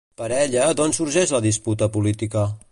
Per 0.19 0.29
ella, 0.37 0.63
d'on 0.79 0.95
sorgeix 1.01 1.35
la 1.37 1.43
disputa 1.47 1.91
política? 1.99 2.51